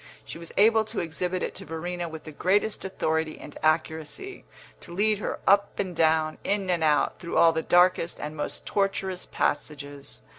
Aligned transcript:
She 0.25 0.39
was 0.39 0.51
able 0.57 0.83
to 0.85 0.99
exhibit 0.99 1.43
it 1.43 1.53
to 1.53 1.63
Verena 1.63 2.09
with 2.09 2.23
the 2.23 2.31
greatest 2.31 2.83
authority 2.83 3.37
and 3.37 3.55
accuracy, 3.61 4.45
to 4.79 4.91
lead 4.91 5.19
her 5.19 5.39
up 5.45 5.77
and 5.77 5.95
down, 5.95 6.39
in 6.43 6.71
and 6.71 6.83
out, 6.83 7.19
through 7.19 7.37
all 7.37 7.51
the 7.51 7.61
darkest 7.61 8.19
and 8.19 8.35
most 8.35 8.65
tortuous 8.65 9.27
passages. 9.27 10.23